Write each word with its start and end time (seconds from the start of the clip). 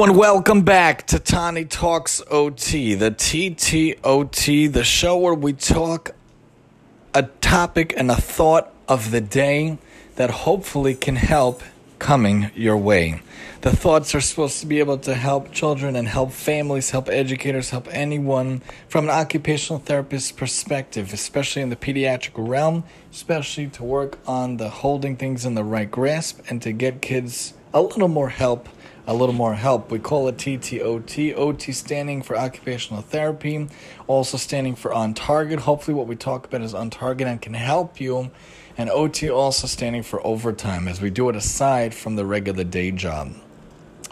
And 0.00 0.16
welcome 0.16 0.62
back 0.62 1.08
to 1.08 1.18
Tani 1.18 1.64
Talks 1.64 2.22
OT, 2.30 2.94
the 2.94 3.10
TTOT, 3.10 4.72
the 4.72 4.84
show 4.84 5.18
where 5.18 5.34
we 5.34 5.52
talk 5.52 6.12
a 7.12 7.24
topic 7.24 7.94
and 7.96 8.08
a 8.08 8.14
thought 8.14 8.72
of 8.86 9.10
the 9.10 9.20
day 9.20 9.76
that 10.14 10.30
hopefully 10.30 10.94
can 10.94 11.16
help 11.16 11.64
coming 11.98 12.52
your 12.54 12.76
way. 12.76 13.22
The 13.62 13.74
thoughts 13.74 14.14
are 14.14 14.20
supposed 14.20 14.60
to 14.60 14.66
be 14.66 14.78
able 14.78 14.98
to 14.98 15.16
help 15.16 15.50
children 15.50 15.96
and 15.96 16.06
help 16.06 16.30
families, 16.30 16.90
help 16.90 17.08
educators, 17.08 17.70
help 17.70 17.88
anyone 17.90 18.62
from 18.88 19.06
an 19.06 19.10
occupational 19.10 19.80
therapist 19.80 20.36
perspective, 20.36 21.12
especially 21.12 21.62
in 21.62 21.70
the 21.70 21.76
pediatric 21.76 22.34
realm, 22.36 22.84
especially 23.10 23.66
to 23.70 23.82
work 23.82 24.20
on 24.28 24.58
the 24.58 24.68
holding 24.68 25.16
things 25.16 25.44
in 25.44 25.56
the 25.56 25.64
right 25.64 25.90
grasp 25.90 26.40
and 26.48 26.62
to 26.62 26.70
get 26.70 27.02
kids 27.02 27.54
a 27.74 27.82
little 27.82 28.08
more 28.08 28.28
help 28.28 28.68
a 29.08 29.14
little 29.14 29.34
more 29.34 29.54
help. 29.54 29.90
We 29.90 29.98
call 29.98 30.28
it 30.28 30.36
TTOT. 30.36 31.34
OT 31.34 31.72
standing 31.72 32.20
for 32.22 32.36
occupational 32.36 33.00
therapy, 33.00 33.66
also 34.06 34.36
standing 34.36 34.74
for 34.74 34.92
on 34.92 35.14
target. 35.14 35.60
Hopefully, 35.60 35.94
what 35.94 36.06
we 36.06 36.14
talk 36.14 36.46
about 36.46 36.60
is 36.60 36.74
on 36.74 36.90
target 36.90 37.26
and 37.26 37.40
can 37.40 37.54
help 37.54 38.00
you. 38.00 38.30
And 38.76 38.90
OT 38.90 39.30
also 39.30 39.66
standing 39.66 40.02
for 40.02 40.24
overtime 40.24 40.86
as 40.86 41.00
we 41.00 41.08
do 41.08 41.30
it 41.30 41.36
aside 41.36 41.94
from 41.94 42.16
the 42.16 42.26
regular 42.26 42.64
day 42.64 42.90
job. 42.90 43.32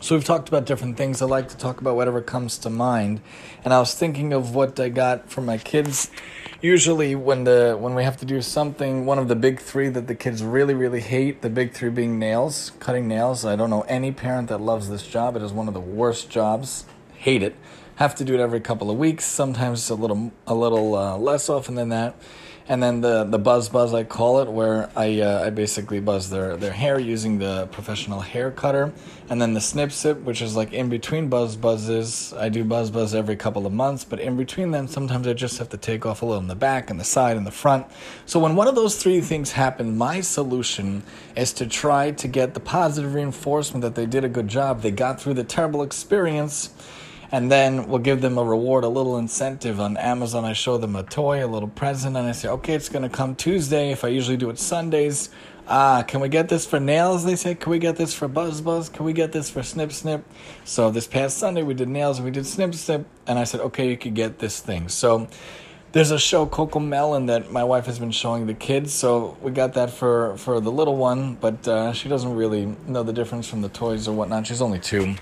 So 0.06 0.14
we've 0.14 0.22
talked 0.22 0.48
about 0.48 0.66
different 0.66 0.96
things. 0.96 1.20
I 1.20 1.26
like 1.26 1.48
to 1.48 1.56
talk 1.56 1.80
about 1.80 1.96
whatever 1.96 2.22
comes 2.22 2.58
to 2.58 2.70
mind. 2.70 3.20
And 3.64 3.74
I 3.74 3.80
was 3.80 3.92
thinking 3.92 4.32
of 4.32 4.54
what 4.54 4.78
I 4.78 4.88
got 4.88 5.32
for 5.32 5.40
my 5.40 5.58
kids. 5.58 6.12
Usually 6.62 7.16
when 7.16 7.42
the 7.42 7.76
when 7.76 7.96
we 7.96 8.04
have 8.04 8.16
to 8.18 8.24
do 8.24 8.40
something, 8.40 9.04
one 9.04 9.18
of 9.18 9.26
the 9.26 9.34
big 9.34 9.58
three 9.58 9.88
that 9.88 10.06
the 10.06 10.14
kids 10.14 10.44
really, 10.44 10.74
really 10.74 11.00
hate, 11.00 11.42
the 11.42 11.50
big 11.50 11.72
three 11.72 11.90
being 11.90 12.20
nails, 12.20 12.70
cutting 12.78 13.08
nails. 13.08 13.44
I 13.44 13.56
don't 13.56 13.68
know 13.68 13.80
any 13.88 14.12
parent 14.12 14.48
that 14.48 14.60
loves 14.60 14.88
this 14.88 15.04
job. 15.04 15.34
It 15.34 15.42
is 15.42 15.52
one 15.52 15.66
of 15.66 15.74
the 15.74 15.80
worst 15.80 16.30
jobs. 16.30 16.84
Hate 17.14 17.42
it. 17.42 17.56
Have 17.96 18.14
to 18.14 18.24
do 18.24 18.32
it 18.32 18.38
every 18.38 18.60
couple 18.60 18.92
of 18.92 18.96
weeks, 18.96 19.24
sometimes 19.24 19.90
a 19.90 19.96
little 19.96 20.30
a 20.46 20.54
little 20.54 20.94
uh, 20.94 21.16
less 21.16 21.48
often 21.48 21.74
than 21.74 21.88
that 21.88 22.14
and 22.68 22.82
then 22.82 23.00
the 23.00 23.24
the 23.24 23.38
buzz 23.38 23.68
buzz 23.68 23.94
I 23.94 24.04
call 24.04 24.40
it, 24.40 24.48
where 24.48 24.90
I 24.96 25.20
uh, 25.20 25.46
I 25.46 25.50
basically 25.50 26.00
buzz 26.00 26.30
their 26.30 26.56
their 26.56 26.72
hair 26.72 26.98
using 26.98 27.38
the 27.38 27.68
professional 27.70 28.20
hair 28.20 28.50
cutter, 28.50 28.92
and 29.30 29.40
then 29.40 29.54
the 29.54 29.60
snip 29.60 29.92
sip, 29.92 30.20
which 30.22 30.42
is 30.42 30.56
like 30.56 30.72
in 30.72 30.88
between 30.88 31.28
buzz 31.28 31.56
buzzes. 31.56 32.34
I 32.36 32.48
do 32.48 32.64
buzz 32.64 32.90
buzz 32.90 33.14
every 33.14 33.36
couple 33.36 33.66
of 33.66 33.72
months, 33.72 34.04
but 34.04 34.18
in 34.18 34.36
between 34.36 34.72
them, 34.72 34.88
sometimes 34.88 35.26
I 35.28 35.32
just 35.32 35.58
have 35.58 35.68
to 35.70 35.76
take 35.76 36.04
off 36.04 36.22
a 36.22 36.26
little 36.26 36.40
in 36.40 36.48
the 36.48 36.56
back 36.56 36.90
and 36.90 36.98
the 36.98 37.04
side 37.04 37.36
and 37.36 37.46
the 37.46 37.52
front. 37.52 37.86
So 38.26 38.40
when 38.40 38.56
one 38.56 38.66
of 38.66 38.74
those 38.74 39.00
three 39.00 39.20
things 39.20 39.52
happen, 39.52 39.96
my 39.96 40.20
solution 40.20 41.04
is 41.36 41.52
to 41.54 41.66
try 41.66 42.10
to 42.10 42.28
get 42.28 42.54
the 42.54 42.60
positive 42.60 43.14
reinforcement 43.14 43.82
that 43.82 43.94
they 43.94 44.06
did 44.06 44.24
a 44.24 44.28
good 44.28 44.48
job. 44.48 44.82
They 44.82 44.90
got 44.90 45.20
through 45.20 45.34
the 45.34 45.44
terrible 45.44 45.82
experience 45.82 46.70
and 47.36 47.52
then 47.52 47.86
we'll 47.86 47.98
give 47.98 48.22
them 48.22 48.38
a 48.38 48.42
reward, 48.42 48.82
a 48.82 48.88
little 48.88 49.18
incentive 49.18 49.78
on 49.78 49.98
Amazon. 49.98 50.46
I 50.46 50.54
show 50.54 50.78
them 50.78 50.96
a 50.96 51.02
toy, 51.02 51.44
a 51.44 51.46
little 51.46 51.68
present, 51.68 52.16
and 52.16 52.26
I 52.26 52.32
say, 52.32 52.48
okay, 52.48 52.72
it's 52.72 52.88
going 52.88 53.02
to 53.02 53.14
come 53.14 53.36
Tuesday. 53.36 53.92
If 53.92 54.04
I 54.04 54.08
usually 54.08 54.38
do 54.38 54.48
it 54.48 54.58
Sundays, 54.58 55.28
ah, 55.68 56.02
can 56.08 56.20
we 56.20 56.30
get 56.30 56.48
this 56.48 56.64
for 56.64 56.80
nails? 56.80 57.26
They 57.26 57.36
say, 57.36 57.54
can 57.54 57.70
we 57.70 57.78
get 57.78 57.96
this 57.96 58.14
for 58.14 58.26
Buzz 58.26 58.62
Buzz? 58.62 58.88
Can 58.88 59.04
we 59.04 59.12
get 59.12 59.32
this 59.32 59.50
for 59.50 59.62
Snip 59.62 59.92
Snip? 59.92 60.24
So 60.64 60.90
this 60.90 61.06
past 61.06 61.36
Sunday 61.36 61.62
we 61.62 61.74
did 61.74 61.90
nails 61.90 62.16
and 62.16 62.24
we 62.24 62.30
did 62.30 62.46
Snip 62.46 62.74
Snip, 62.74 63.06
and 63.26 63.38
I 63.38 63.44
said, 63.44 63.60
okay, 63.60 63.90
you 63.90 63.98
could 63.98 64.14
get 64.14 64.38
this 64.38 64.60
thing. 64.60 64.88
So 64.88 65.28
there's 65.92 66.12
a 66.12 66.18
show 66.18 66.46
CoComelon 66.46 67.26
that 67.26 67.52
my 67.52 67.64
wife 67.64 67.84
has 67.84 67.98
been 67.98 68.12
showing 68.12 68.46
the 68.46 68.54
kids 68.54 68.94
so 68.94 69.36
we 69.42 69.50
got 69.50 69.74
that 69.74 69.90
for 69.90 70.38
for 70.38 70.60
the 70.60 70.72
little 70.72 70.96
one 70.96 71.34
but 71.34 71.68
uh, 71.68 71.92
she 71.92 72.08
doesn't 72.08 72.34
really 72.34 72.74
know 72.86 73.02
the 73.02 73.12
difference 73.12 73.48
from 73.48 73.62
the 73.62 73.68
toys 73.68 74.06
or 74.08 74.14
whatnot 74.14 74.46
she's 74.46 74.60
only 74.60 74.78
two 74.78 75.14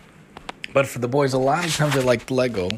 but 0.74 0.86
for 0.86 0.98
the 0.98 1.08
boys, 1.08 1.32
a 1.32 1.38
lot 1.38 1.64
of 1.64 1.74
times 1.74 1.94
they 1.94 2.02
liked 2.02 2.30
Lego 2.30 2.68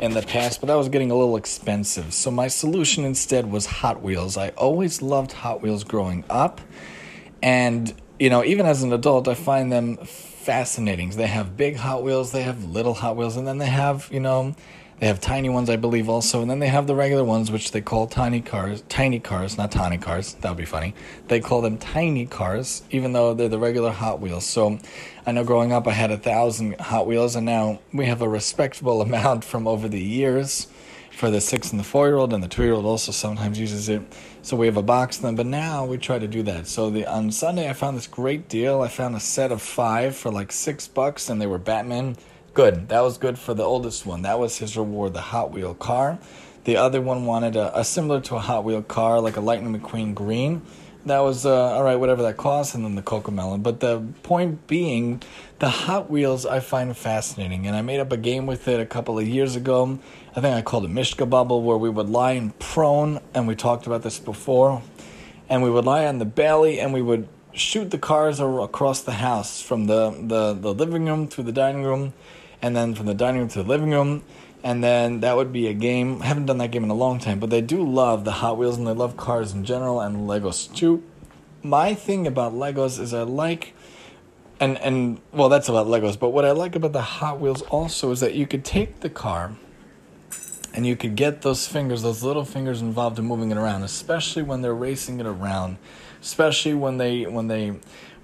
in 0.00 0.14
the 0.14 0.22
past, 0.22 0.60
but 0.60 0.68
that 0.68 0.76
was 0.76 0.88
getting 0.88 1.10
a 1.10 1.16
little 1.16 1.36
expensive. 1.36 2.14
So 2.14 2.30
my 2.30 2.48
solution 2.48 3.04
instead 3.04 3.50
was 3.50 3.66
Hot 3.66 4.00
Wheels. 4.00 4.38
I 4.38 4.50
always 4.50 5.02
loved 5.02 5.32
Hot 5.32 5.60
Wheels 5.60 5.84
growing 5.84 6.24
up. 6.30 6.60
And, 7.42 7.92
you 8.18 8.30
know, 8.30 8.44
even 8.44 8.66
as 8.66 8.84
an 8.84 8.92
adult, 8.92 9.26
I 9.26 9.34
find 9.34 9.72
them 9.72 9.96
fascinating. 9.96 11.10
They 11.10 11.26
have 11.26 11.56
big 11.56 11.76
Hot 11.76 12.04
Wheels, 12.04 12.32
they 12.32 12.42
have 12.44 12.64
little 12.64 12.94
Hot 12.94 13.16
Wheels, 13.16 13.36
and 13.36 13.46
then 13.46 13.58
they 13.58 13.66
have, 13.66 14.08
you 14.12 14.20
know, 14.20 14.54
they 15.00 15.06
have 15.06 15.18
tiny 15.18 15.48
ones, 15.48 15.70
I 15.70 15.76
believe, 15.76 16.10
also, 16.10 16.42
and 16.42 16.50
then 16.50 16.58
they 16.58 16.68
have 16.68 16.86
the 16.86 16.94
regular 16.94 17.24
ones, 17.24 17.50
which 17.50 17.72
they 17.72 17.80
call 17.80 18.06
tiny 18.06 18.42
cars. 18.42 18.82
Tiny 18.90 19.18
cars, 19.18 19.56
not 19.56 19.72
tiny 19.72 19.96
cars. 19.96 20.34
That 20.34 20.50
would 20.50 20.58
be 20.58 20.66
funny. 20.66 20.94
They 21.28 21.40
call 21.40 21.62
them 21.62 21.78
tiny 21.78 22.26
cars, 22.26 22.82
even 22.90 23.14
though 23.14 23.32
they're 23.32 23.48
the 23.48 23.58
regular 23.58 23.92
Hot 23.92 24.20
Wheels. 24.20 24.44
So, 24.44 24.78
I 25.26 25.32
know 25.32 25.42
growing 25.42 25.72
up, 25.72 25.88
I 25.88 25.92
had 25.92 26.10
a 26.10 26.18
thousand 26.18 26.78
Hot 26.78 27.06
Wheels, 27.06 27.34
and 27.34 27.46
now 27.46 27.80
we 27.94 28.06
have 28.06 28.20
a 28.20 28.28
respectable 28.28 29.00
amount 29.10 29.42
from 29.42 29.66
over 29.66 29.88
the 29.88 30.02
years 30.02 30.66
for 31.12 31.30
the 31.30 31.40
six 31.40 31.70
and 31.70 31.80
the 31.80 31.84
four 31.84 32.06
year 32.06 32.16
old, 32.16 32.34
and 32.34 32.42
the 32.44 32.48
two 32.48 32.62
year 32.62 32.74
old 32.74 32.84
also 32.84 33.10
sometimes 33.10 33.58
uses 33.58 33.88
it. 33.88 34.02
So 34.42 34.54
we 34.54 34.66
have 34.66 34.76
a 34.76 34.82
box 34.82 35.16
then, 35.16 35.34
but 35.34 35.46
now 35.46 35.86
we 35.86 35.96
try 35.96 36.18
to 36.18 36.28
do 36.28 36.42
that. 36.42 36.66
So 36.66 36.90
the 36.90 37.06
on 37.06 37.30
Sunday, 37.30 37.70
I 37.70 37.72
found 37.72 37.96
this 37.96 38.06
great 38.06 38.50
deal. 38.50 38.82
I 38.82 38.88
found 38.88 39.16
a 39.16 39.20
set 39.20 39.50
of 39.50 39.62
five 39.62 40.14
for 40.14 40.30
like 40.30 40.52
six 40.52 40.86
bucks, 40.88 41.30
and 41.30 41.40
they 41.40 41.46
were 41.46 41.58
Batman 41.58 42.16
Good. 42.52 42.88
That 42.88 43.02
was 43.02 43.16
good 43.16 43.38
for 43.38 43.54
the 43.54 43.62
oldest 43.62 44.04
one. 44.04 44.22
That 44.22 44.40
was 44.40 44.58
his 44.58 44.76
reward, 44.76 45.14
the 45.14 45.20
Hot 45.20 45.52
Wheel 45.52 45.72
car. 45.72 46.18
The 46.64 46.76
other 46.76 47.00
one 47.00 47.24
wanted 47.24 47.54
a, 47.54 47.78
a 47.78 47.84
similar 47.84 48.20
to 48.22 48.34
a 48.34 48.40
Hot 48.40 48.64
Wheel 48.64 48.82
car, 48.82 49.20
like 49.20 49.36
a 49.36 49.40
Lightning 49.40 49.78
McQueen 49.78 50.14
green. 50.14 50.62
That 51.06 51.20
was 51.20 51.46
uh, 51.46 51.54
all 51.54 51.84
right, 51.84 51.94
whatever 51.94 52.22
that 52.22 52.36
cost, 52.36 52.74
and 52.74 52.84
then 52.84 52.96
the 52.96 53.02
CoComelon. 53.02 53.62
But 53.62 53.78
the 53.78 54.02
point 54.24 54.66
being, 54.66 55.22
the 55.60 55.68
Hot 55.68 56.10
Wheels 56.10 56.44
I 56.44 56.58
find 56.58 56.94
fascinating, 56.96 57.68
and 57.68 57.76
I 57.76 57.82
made 57.82 58.00
up 58.00 58.10
a 58.10 58.16
game 58.16 58.46
with 58.46 58.66
it 58.66 58.80
a 58.80 58.86
couple 58.86 59.16
of 59.16 59.28
years 59.28 59.54
ago. 59.54 60.00
I 60.34 60.40
think 60.40 60.56
I 60.56 60.60
called 60.60 60.84
it 60.84 60.90
Mishka 60.90 61.26
Bubble, 61.26 61.62
where 61.62 61.78
we 61.78 61.88
would 61.88 62.08
lie 62.08 62.32
in 62.32 62.50
prone, 62.58 63.20
and 63.32 63.46
we 63.46 63.54
talked 63.54 63.86
about 63.86 64.02
this 64.02 64.18
before, 64.18 64.82
and 65.48 65.62
we 65.62 65.70
would 65.70 65.84
lie 65.84 66.04
on 66.04 66.18
the 66.18 66.24
belly, 66.24 66.80
and 66.80 66.92
we 66.92 67.00
would 67.00 67.28
shoot 67.52 67.92
the 67.92 67.98
cars 67.98 68.40
across 68.40 69.02
the 69.02 69.12
house 69.12 69.62
from 69.62 69.86
the, 69.86 70.10
the, 70.10 70.52
the 70.52 70.74
living 70.74 71.06
room 71.06 71.28
through 71.28 71.44
the 71.44 71.52
dining 71.52 71.84
room 71.84 72.12
and 72.62 72.76
then 72.76 72.94
from 72.94 73.06
the 73.06 73.14
dining 73.14 73.40
room 73.40 73.48
to 73.48 73.62
the 73.62 73.68
living 73.68 73.90
room 73.90 74.22
and 74.62 74.84
then 74.84 75.20
that 75.20 75.36
would 75.36 75.52
be 75.52 75.66
a 75.68 75.74
game. 75.74 76.20
I 76.22 76.26
haven't 76.26 76.46
done 76.46 76.58
that 76.58 76.70
game 76.70 76.84
in 76.84 76.90
a 76.90 76.94
long 76.94 77.18
time, 77.18 77.38
but 77.40 77.50
they 77.50 77.60
do 77.60 77.82
love 77.82 78.24
the 78.24 78.32
Hot 78.32 78.58
Wheels 78.58 78.76
and 78.76 78.86
they 78.86 78.92
love 78.92 79.16
cars 79.16 79.52
in 79.52 79.64
general 79.64 80.00
and 80.00 80.28
Legos 80.28 80.72
too. 80.74 81.02
My 81.62 81.94
thing 81.94 82.26
about 82.26 82.52
Legos 82.52 83.00
is 83.00 83.14
I 83.14 83.22
like 83.22 83.74
and 84.58 84.76
and 84.78 85.20
well 85.32 85.48
that's 85.48 85.68
about 85.68 85.86
Legos, 85.86 86.18
but 86.18 86.30
what 86.30 86.44
I 86.44 86.50
like 86.50 86.76
about 86.76 86.92
the 86.92 87.02
Hot 87.02 87.40
Wheels 87.40 87.62
also 87.62 88.10
is 88.10 88.20
that 88.20 88.34
you 88.34 88.46
could 88.46 88.64
take 88.64 89.00
the 89.00 89.10
car 89.10 89.52
and 90.72 90.86
you 90.86 90.94
could 90.94 91.16
get 91.16 91.42
those 91.42 91.66
fingers, 91.66 92.02
those 92.02 92.22
little 92.22 92.44
fingers 92.44 92.80
involved 92.80 93.18
in 93.18 93.24
moving 93.24 93.50
it 93.50 93.56
around, 93.56 93.82
especially 93.82 94.42
when 94.42 94.62
they're 94.62 94.74
racing 94.74 95.18
it 95.20 95.26
around, 95.26 95.78
especially 96.20 96.74
when 96.74 96.98
they 96.98 97.26
when 97.26 97.48
they 97.48 97.78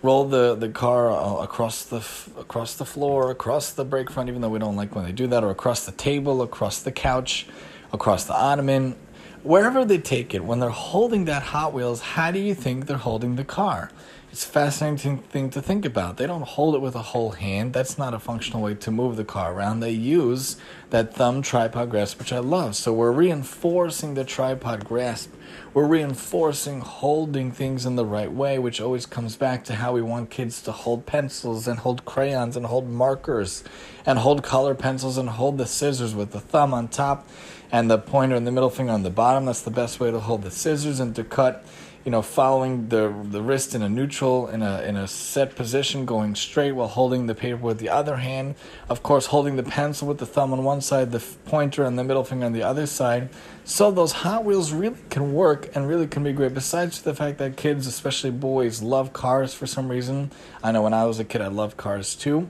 roll 0.07 0.25
the, 0.25 0.55
the 0.55 0.69
car 0.69 1.11
uh, 1.11 1.43
across 1.43 1.83
the 1.85 1.97
across 2.39 2.77
the 2.77 2.85
floor, 2.85 3.31
across 3.33 3.73
the 3.73 3.85
brake 3.85 4.09
front, 4.09 4.29
even 4.29 4.41
though 4.41 4.49
we 4.49 4.61
don't 4.61 4.77
like 4.77 4.95
when 4.95 5.05
they 5.05 5.13
do 5.13 5.27
that, 5.27 5.43
or 5.43 5.51
across 5.51 5.85
the 5.85 5.93
table, 5.93 6.43
across 6.43 6.81
the 6.81 6.93
couch, 6.93 7.47
across 7.93 8.25
the 8.25 8.33
ottoman, 8.33 8.95
wherever 9.43 9.85
they 9.85 9.99
take 9.99 10.33
it. 10.33 10.45
When 10.45 10.61
they're 10.61 10.71
holding 10.71 11.25
that 11.25 11.43
Hot 11.43 11.73
Wheels, 11.73 12.01
how 12.01 12.31
do 12.31 12.39
you 12.39 12.55
think 12.55 12.87
they're 12.87 12.97
holding 12.97 13.35
the 13.35 13.45
car? 13.45 13.91
It's 14.37 14.45
a 14.45 14.49
fascinating 14.51 15.17
thing 15.17 15.49
to 15.49 15.63
think 15.63 15.87
about. 15.87 16.19
They 16.19 16.27
don't 16.27 16.43
hold 16.43 16.75
it 16.75 16.83
with 16.83 16.95
a 16.95 17.01
whole 17.01 17.31
hand. 17.31 17.73
That's 17.73 17.97
not 17.97 18.13
a 18.13 18.19
functional 18.19 18.61
way 18.61 18.75
to 18.75 18.91
move 18.91 19.17
the 19.17 19.25
car 19.25 19.55
around. 19.55 19.81
They 19.81 19.93
use 19.93 20.59
that 20.91 21.15
thumb 21.15 21.41
tripod 21.41 21.89
grasp, 21.89 22.19
which 22.19 22.35
I 22.35 22.41
love. 22.41 22.77
So 22.77 22.93
we're 22.93 23.13
reinforcing 23.13 24.13
the 24.13 24.27
tripod 24.27 24.85
grasp. 24.85 25.33
We're 25.73 25.87
reinforcing 25.87 26.83
holding 26.83 27.51
things 27.51 27.87
in 27.87 27.97
the 27.97 28.05
right 28.05 28.31
way, 28.31 28.59
which 28.59 28.79
always 28.79 29.07
comes 29.07 29.37
back 29.37 29.65
to 29.65 29.77
how 29.77 29.95
we 29.95 30.03
want 30.03 30.29
kids 30.29 30.61
to 30.65 30.73
hold 30.73 31.07
pencils 31.07 31.67
and 31.67 31.79
hold 31.79 32.05
crayons 32.05 32.59
and 32.59 32.67
hold 32.67 32.91
markers 32.91 33.65
and 34.05 34.19
hold 34.19 34.43
color 34.43 34.75
pencils 34.75 35.17
and 35.17 35.31
hold 35.31 35.57
the 35.57 35.65
scissors 35.65 36.15
with 36.15 36.33
the 36.33 36.41
thumb 36.41 36.75
on 36.75 36.89
top 36.89 37.27
and 37.73 37.91
the 37.91 37.97
pointer 37.97 38.37
and 38.37 38.47
the 38.47 38.53
middle 38.53 38.69
finger 38.69 38.93
on 38.93 39.03
the 39.03 39.09
bottom. 39.09 39.47
That's 39.47 39.63
the 39.63 39.71
best 39.71 39.99
way 39.99 40.11
to 40.11 40.21
hold 40.21 40.43
the 40.43 40.51
scissors 40.51 41.01
and 41.01 41.17
to 41.17 41.25
cut 41.25 41.65
you 42.07 42.13
know, 42.13 42.23
following 42.23 42.89
the 42.89 43.13
the 43.25 43.43
wrist 43.43 43.75
in 43.75 43.83
a 43.83 43.89
neutral 43.89 44.47
in 44.47 44.63
a 44.63 44.81
in 44.83 44.97
a 44.97 45.09
set 45.09 45.57
position, 45.57 46.07
going 46.07 46.37
straight 46.37 46.71
while 46.71 46.87
holding 46.87 47.27
the 47.27 47.35
paper 47.35 47.57
with 47.57 47.79
the 47.81 47.89
other 47.89 48.19
hand. 48.19 48.55
Of 48.89 49.03
course, 49.03 49.27
holding 49.27 49.57
the 49.57 49.65
pencil 49.65 50.07
with 50.07 50.19
the 50.19 50.25
thumb 50.25 50.53
on 50.53 50.63
one 50.63 50.81
side, 50.81 51.11
the 51.11 51.19
pointer 51.47 51.83
and 51.83 51.99
the 51.99 52.05
middle 52.05 52.23
finger 52.23 52.47
on 52.47 52.53
the 52.53 52.63
other 52.63 52.87
side. 52.87 53.29
So 53.65 53.91
those 53.91 54.13
Hot 54.13 54.45
Wheels 54.45 54.73
really 54.73 54.97
can 55.11 55.35
work 55.35 55.69
and 55.75 55.89
really 55.89 56.07
can 56.07 56.23
be 56.23 56.33
great. 56.33 56.55
Besides 56.55 57.03
the 57.03 57.13
fact 57.13 57.39
that 57.39 57.57
kids, 57.57 57.89
especially 57.89 58.31
boys, 58.31 58.81
love 58.81 59.13
cars 59.13 59.53
for 59.53 59.67
some 59.67 59.89
reason. 59.89 60.31
I 60.63 60.71
know 60.71 60.83
when 60.83 60.95
I 60.95 61.07
was 61.07 61.19
a 61.19 61.25
kid, 61.25 61.41
I 61.41 61.49
loved 61.49 61.77
cars 61.77 62.15
too. 62.15 62.49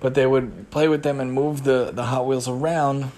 But 0.00 0.14
they 0.14 0.26
would 0.26 0.70
play 0.70 0.88
with 0.88 1.02
them 1.02 1.20
and 1.20 1.34
move 1.34 1.64
the, 1.64 1.90
the 1.92 2.04
Hot 2.04 2.26
Wheels 2.26 2.48
around 2.48 3.12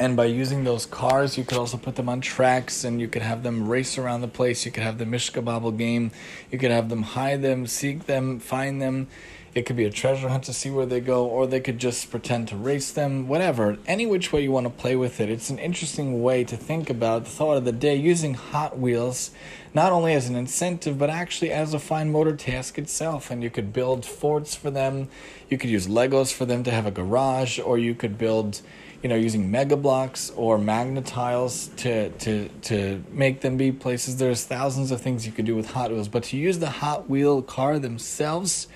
and 0.00 0.16
by 0.16 0.24
using 0.24 0.64
those 0.64 0.86
cars 0.86 1.36
you 1.36 1.44
could 1.44 1.58
also 1.58 1.76
put 1.76 1.94
them 1.94 2.08
on 2.08 2.22
tracks 2.22 2.84
and 2.84 3.00
you 3.00 3.06
could 3.06 3.20
have 3.20 3.42
them 3.42 3.68
race 3.68 3.98
around 3.98 4.22
the 4.22 4.28
place. 4.28 4.64
You 4.64 4.72
could 4.72 4.82
have 4.82 4.96
the 4.96 5.04
mishka 5.04 5.42
bobble 5.42 5.72
game. 5.72 6.10
You 6.50 6.58
could 6.58 6.70
have 6.70 6.88
them 6.88 7.02
hide 7.02 7.42
them 7.42 7.66
seek 7.66 8.06
them 8.06 8.40
find 8.40 8.80
them 8.80 9.08
It 9.52 9.66
could 9.66 9.76
be 9.76 9.84
a 9.84 9.90
treasure 9.90 10.28
hunt 10.28 10.44
to 10.44 10.52
see 10.52 10.70
where 10.70 10.86
they 10.86 11.00
go, 11.00 11.26
or 11.26 11.46
they 11.46 11.60
could 11.60 11.78
just 11.78 12.10
pretend 12.10 12.48
to 12.48 12.56
race 12.56 12.92
them, 12.92 13.26
whatever. 13.26 13.78
Any 13.86 14.06
which 14.06 14.32
way 14.32 14.42
you 14.42 14.52
want 14.52 14.66
to 14.66 14.70
play 14.70 14.94
with 14.94 15.20
it. 15.20 15.28
It's 15.28 15.50
an 15.50 15.58
interesting 15.58 16.22
way 16.22 16.44
to 16.44 16.56
think 16.56 16.88
about 16.88 17.24
the 17.24 17.30
thought 17.30 17.56
of 17.56 17.64
the 17.64 17.72
day 17.72 17.96
using 17.96 18.34
Hot 18.34 18.78
Wheels 18.78 19.32
not 19.74 19.92
only 19.92 20.14
as 20.14 20.28
an 20.28 20.36
incentive, 20.36 20.98
but 20.98 21.10
actually 21.10 21.50
as 21.50 21.74
a 21.74 21.78
fine 21.78 22.12
motor 22.12 22.36
task 22.36 22.78
itself. 22.78 23.30
And 23.30 23.42
you 23.42 23.50
could 23.50 23.72
build 23.72 24.06
forts 24.06 24.54
for 24.54 24.70
them, 24.70 25.08
you 25.48 25.58
could 25.58 25.70
use 25.70 25.88
Legos 25.88 26.32
for 26.32 26.44
them 26.44 26.62
to 26.64 26.70
have 26.70 26.86
a 26.86 26.90
garage, 26.92 27.58
or 27.58 27.78
you 27.78 27.94
could 27.94 28.18
build 28.18 28.62
you 29.02 29.08
know, 29.08 29.16
using 29.16 29.50
Mega 29.50 29.76
Bloks 29.76 30.30
or 30.36 30.58
magnetiles 30.58 31.74
to, 31.76 32.10
to, 32.10 32.48
to 32.62 33.02
make 33.10 33.40
them 33.40 33.56
be 33.56 33.72
places. 33.72 34.18
There's 34.18 34.44
thousands 34.44 34.90
of 34.90 35.00
things 35.00 35.24
you 35.24 35.32
could 35.32 35.46
do 35.46 35.56
with 35.56 35.70
Hot 35.70 35.90
Wheels, 35.90 36.08
but 36.08 36.24
to 36.24 36.36
use 36.36 36.58
the 36.58 36.68
Hot 36.68 37.08
Wheel 37.08 37.40
car 37.40 37.78
themselves, 37.78 38.68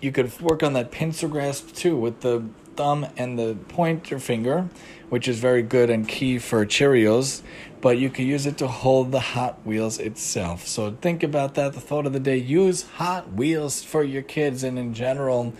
you 0.00 0.12
could 0.12 0.38
work 0.40 0.62
on 0.62 0.72
that 0.74 0.90
pincer 0.90 1.28
grasp 1.28 1.74
too 1.74 1.96
with 1.96 2.20
the 2.20 2.44
thumb 2.76 3.06
and 3.16 3.38
the 3.38 3.56
pointer 3.68 4.18
finger, 4.18 4.68
which 5.08 5.28
is 5.28 5.38
very 5.38 5.62
good 5.62 5.90
and 5.90 6.08
key 6.08 6.38
for 6.38 6.64
Cheerios, 6.64 7.42
but 7.80 7.98
you 7.98 8.08
could 8.08 8.24
use 8.24 8.46
it 8.46 8.56
to 8.58 8.68
hold 8.68 9.12
the 9.12 9.20
Hot 9.20 9.64
Wheels 9.66 9.98
itself. 9.98 10.66
So 10.66 10.96
think 11.00 11.22
about 11.22 11.54
that. 11.54 11.72
The 11.72 11.80
thought 11.80 12.06
of 12.06 12.12
the 12.12 12.20
day 12.20 12.36
use 12.36 12.82
Hot 12.92 13.32
Wheels 13.32 13.82
for 13.82 14.02
your 14.02 14.22
kids 14.22 14.62
and 14.62 14.78
in 14.78 14.94
general 14.94 15.52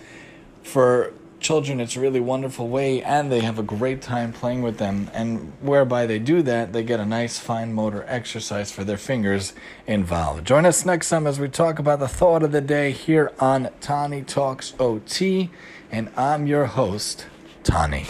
for 0.63 1.13
children 1.41 1.79
it's 1.79 1.95
a 1.95 1.99
really 1.99 2.19
wonderful 2.19 2.69
way 2.69 3.01
and 3.03 3.31
they 3.31 3.41
have 3.41 3.57
a 3.57 3.63
great 3.63 4.01
time 4.01 4.31
playing 4.31 4.61
with 4.61 4.77
them 4.77 5.09
and 5.13 5.51
whereby 5.59 6.05
they 6.05 6.19
do 6.19 6.41
that 6.41 6.71
they 6.71 6.83
get 6.83 6.99
a 6.99 7.05
nice 7.05 7.39
fine 7.39 7.73
motor 7.73 8.05
exercise 8.07 8.71
for 8.71 8.83
their 8.83 8.97
fingers 8.97 9.53
involved. 9.87 10.45
Join 10.45 10.65
us 10.65 10.85
next 10.85 11.09
time 11.09 11.25
as 11.25 11.39
we 11.39 11.49
talk 11.49 11.79
about 11.79 11.99
the 11.99 12.07
thought 12.07 12.43
of 12.43 12.51
the 12.51 12.61
day 12.61 12.91
here 12.91 13.31
on 13.39 13.69
tani 13.81 14.21
talks 14.21 14.73
ot 14.79 15.49
and 15.91 16.09
i'm 16.15 16.47
your 16.47 16.65
host 16.65 17.25
tani 17.63 18.05